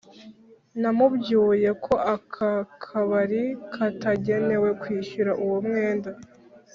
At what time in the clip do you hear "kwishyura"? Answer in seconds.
4.81-5.31